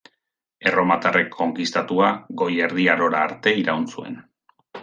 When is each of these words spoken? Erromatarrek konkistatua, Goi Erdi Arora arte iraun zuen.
Erromatarrek 0.69 1.29
konkistatua, 1.41 2.09
Goi 2.43 2.49
Erdi 2.69 2.89
Arora 2.97 3.23
arte 3.29 3.57
iraun 3.65 3.89
zuen. 3.97 4.21